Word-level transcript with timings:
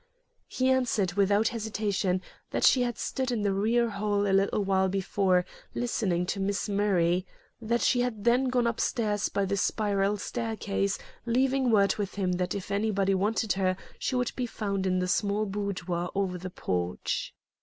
He 0.47 0.71
answered 0.71 1.13
without 1.13 1.49
hesitation 1.49 2.23
that 2.49 2.63
she 2.63 2.81
had 2.81 2.97
stood 2.97 3.31
in 3.31 3.43
the 3.43 3.53
rear 3.53 3.87
hall 3.91 4.25
a 4.25 4.33
little 4.33 4.63
while 4.63 4.89
before, 4.89 5.45
listening 5.75 6.25
to 6.25 6.39
Miss 6.39 6.67
Murray; 6.67 7.23
that 7.61 7.81
she 7.81 8.01
had 8.01 8.23
then 8.23 8.45
gone 8.45 8.65
up 8.65 8.79
stairs 8.79 9.29
by 9.29 9.45
the 9.45 9.55
spiral 9.57 10.17
staircase, 10.17 10.97
leaving 11.27 11.69
word 11.69 11.97
with 11.97 12.15
him 12.15 12.31
that 12.31 12.55
if 12.55 12.71
anybody 12.71 13.13
wanted 13.13 13.53
her 13.53 13.77
she 13.99 14.15
would 14.15 14.31
be 14.35 14.47
found 14.47 14.87
in 14.87 14.97
the 14.97 15.07
small 15.07 15.45
boudoir 15.45 16.09
over 16.15 16.39
the 16.39 16.49
porch. 16.49 17.35